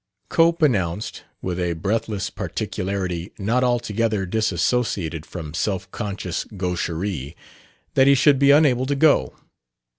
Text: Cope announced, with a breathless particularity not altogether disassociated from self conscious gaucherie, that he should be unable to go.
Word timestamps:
Cope 0.29 0.63
announced, 0.63 1.25
with 1.43 1.59
a 1.59 1.73
breathless 1.73 2.31
particularity 2.31 3.31
not 3.37 3.63
altogether 3.63 4.25
disassociated 4.25 5.27
from 5.27 5.53
self 5.53 5.91
conscious 5.91 6.43
gaucherie, 6.57 7.35
that 7.93 8.07
he 8.07 8.15
should 8.15 8.39
be 8.39 8.49
unable 8.49 8.87
to 8.87 8.95
go. 8.95 9.35